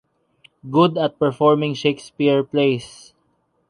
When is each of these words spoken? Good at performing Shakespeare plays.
Good 0.67 0.97
at 0.97 1.19
performing 1.19 1.75
Shakespeare 1.75 2.43
plays. 2.43 3.13